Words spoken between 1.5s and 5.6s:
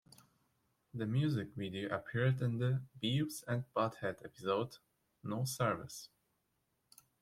video appeared in the "Beavis and Butt-head" episode "No